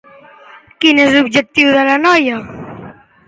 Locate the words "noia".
2.07-2.39